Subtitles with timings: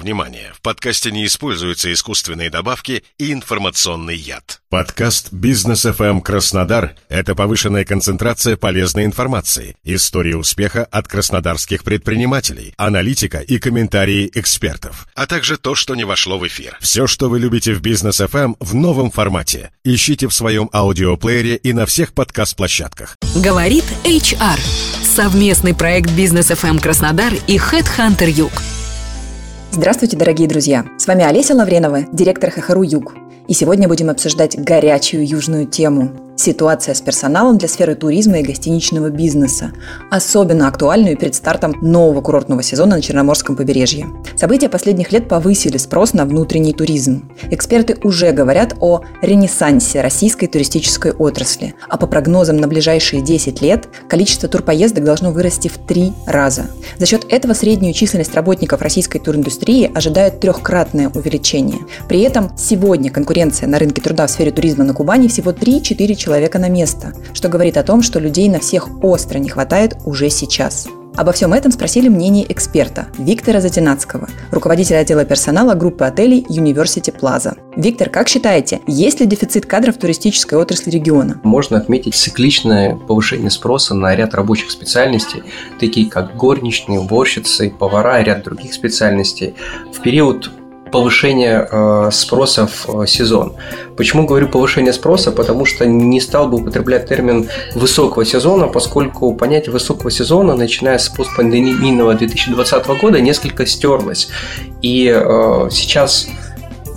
[0.00, 0.50] Внимание!
[0.54, 4.62] В подкасте не используются искусственные добавки и информационный яд.
[4.70, 13.40] Подкаст «Бизнес FM Краснодар»— это повышенная концентрация полезной информации, истории успеха от краснодарских предпринимателей, аналитика
[13.40, 16.78] и комментарии экспертов, а также то, что не вошло в эфир.
[16.80, 19.70] Все, что вы любите в «Бизнес FM в новом формате.
[19.84, 23.18] Ищите в своем аудиоплеере и на всех подкаст-площадках.
[23.36, 24.58] Говорит HR.
[25.04, 28.52] Совместный проект «Бизнес FM Краснодар» и HeadHunter Юг.
[29.72, 30.84] Здравствуйте, дорогие друзья!
[30.98, 33.14] С вами Олеся Лавренова, директор ХХРУ Юг.
[33.46, 39.10] И сегодня будем обсуждать горячую южную тему Ситуация с персоналом для сферы туризма и гостиничного
[39.10, 39.72] бизнеса.
[40.10, 44.06] Особенно актуальную перед стартом нового курортного сезона на Черноморском побережье.
[44.38, 47.30] События последних лет повысили спрос на внутренний туризм.
[47.50, 51.74] Эксперты уже говорят о ренессансе российской туристической отрасли.
[51.90, 56.70] А по прогнозам на ближайшие 10 лет количество турпоездок должно вырасти в три раза.
[56.96, 61.80] За счет этого среднюю численность работников российской туриндустрии ожидает трехкратное увеличение.
[62.08, 66.29] При этом сегодня конкуренция на рынке труда в сфере туризма на Кубани всего 3-4 человека
[66.30, 70.30] человека на место, что говорит о том, что людей на всех остро не хватает уже
[70.30, 70.86] сейчас.
[71.16, 77.58] Обо всем этом спросили мнение эксперта Виктора Затинацкого, руководителя отдела персонала группы отелей University Plaza.
[77.74, 81.40] Виктор, как считаете, есть ли дефицит кадров в туристической отрасли региона?
[81.42, 85.42] Можно отметить цикличное повышение спроса на ряд рабочих специальностей,
[85.80, 89.56] такие как горничные, уборщицы, повара и ряд других специальностей.
[89.92, 90.52] В период
[90.90, 93.54] повышение э, спроса в э, сезон.
[93.96, 95.32] Почему говорю повышение спроса?
[95.32, 101.08] Потому что не стал бы употреблять термин высокого сезона, поскольку понятие высокого сезона, начиная с
[101.08, 104.28] постпандемийного 2020 года, несколько стерлось.
[104.82, 106.28] И э, сейчас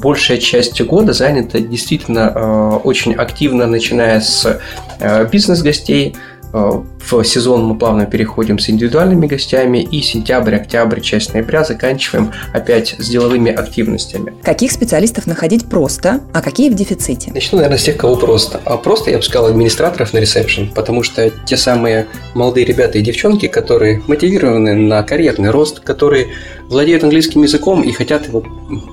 [0.00, 4.60] большая часть года занята действительно э, очень активно, начиная с
[4.98, 6.16] э, бизнес-гостей,
[6.52, 12.94] в сезон мы плавно переходим с индивидуальными гостями, и сентябрь, октябрь, часть ноября заканчиваем опять
[12.98, 14.34] с деловыми активностями.
[14.42, 17.32] Каких специалистов находить просто, а какие в дефиците?
[17.32, 18.60] Начну, наверное, с тех, кого просто.
[18.64, 23.02] А просто я бы сказал администраторов на ресепшн, потому что те самые молодые ребята и
[23.02, 26.28] девчонки, которые мотивированы на карьерный рост, которые
[26.68, 28.44] владеют английским языком и хотят его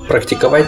[0.08, 0.68] практиковать,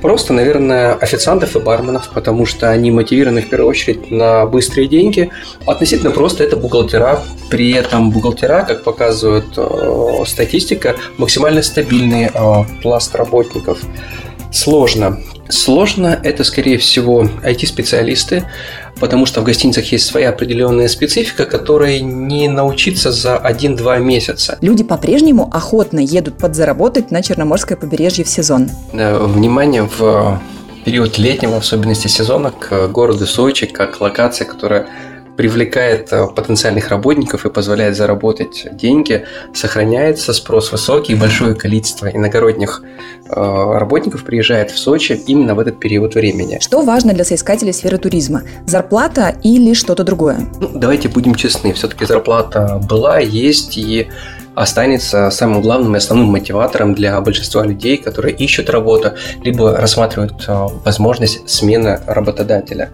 [0.00, 5.30] просто, наверное, официантов и барменов, потому что они мотивированы в первую очередь на быстрые деньги.
[5.66, 7.20] Относительно просто это бухгалтера.
[7.50, 13.80] При этом бухгалтера, как показывает э, статистика, максимально стабильный э, пласт работников.
[14.52, 15.18] Сложно.
[15.50, 18.44] Сложно это, скорее всего, IT-специалисты,
[18.98, 24.58] потому что в гостиницах есть своя определенная специфика, которой не научиться за 1-2 месяца.
[24.60, 28.70] Люди по-прежнему охотно едут подзаработать на Черноморское побережье в сезон.
[28.92, 30.40] Внимание в
[30.84, 34.86] период летнего, в особенности сезона, к городу Сочи, как локация, которая
[35.40, 39.24] привлекает э, потенциальных работников и позволяет заработать деньги,
[39.54, 42.82] сохраняется спрос высокий, большое количество иногородних
[43.26, 46.58] э, работников приезжает в Сочи именно в этот период времени.
[46.60, 48.42] Что важно для соискателей сферы туризма?
[48.66, 50.40] Зарплата или что-то другое?
[50.60, 54.08] Ну, давайте будем честны, все-таки зарплата была, есть и
[54.54, 59.12] останется самым главным и основным мотиватором для большинства людей, которые ищут работу,
[59.42, 62.90] либо рассматривают э, возможность смены работодателя.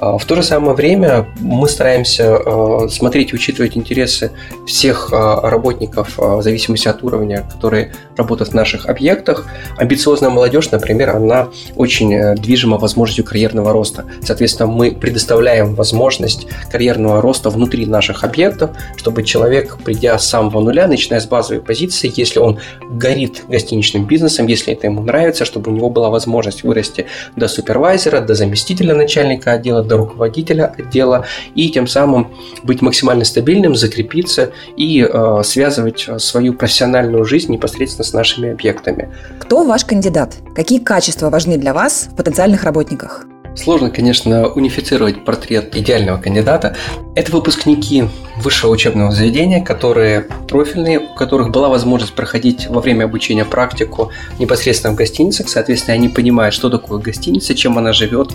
[0.00, 4.32] А, в то же самое время мы стараемся а, смотреть и учитывать интересы
[4.66, 9.46] всех а, работников в зависимости от уровня, которые работают в наших объектах.
[9.76, 14.04] Амбициозная молодежь, например, она очень э, движима возможностью карьерного роста.
[14.22, 20.86] Соответственно, мы предоставляем возможность карьерного роста внутри наших объектов, чтобы человек, придя с самого нуля,
[20.86, 22.58] начиная с базовой позиции, если он
[22.90, 27.06] горит гостиничным бизнесом, если это ему нравится, чтобы у него была возможность вырасти
[27.36, 32.28] до супервайзера, до заместителя начальника отдела, до руководителя отдела и тем самым
[32.62, 39.10] быть максимально стабильным, закрепиться и э, связывать свою профессиональную жизнь непосредственно с нашими объектами.
[39.40, 40.36] Кто ваш кандидат?
[40.54, 43.26] Какие качества важны для вас в потенциальных работниках?
[43.56, 46.76] Сложно, конечно, унифицировать портрет идеального кандидата.
[47.14, 48.04] Это выпускники
[48.36, 54.94] высшего учебного заведения, которые профильные, у которых была возможность проходить во время обучения практику непосредственно
[54.94, 55.48] в гостиницах.
[55.48, 58.32] Соответственно, они понимают, что такое гостиница, чем она живет,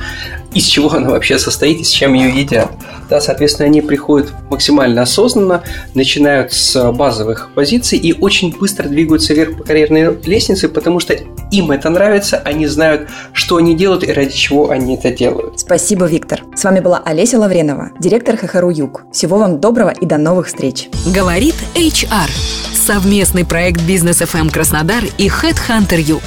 [0.53, 2.71] из чего она вообще состоит с чем ее едят.
[3.09, 5.63] Да, соответственно, они приходят максимально осознанно,
[5.93, 11.15] начинают с базовых позиций и очень быстро двигаются вверх по карьерной лестнице, потому что
[11.57, 15.59] им это нравится, они знают, что они делают и ради чего они это делают.
[15.59, 16.41] Спасибо, Виктор.
[16.55, 19.03] С вами была Олеся Лавренова, директор ХХРУ Юг.
[19.11, 20.89] Всего вам доброго и до новых встреч.
[21.13, 22.29] Говорит HR.
[22.73, 26.21] Совместный проект Бизнес FM Краснодар и Headhunter Юг.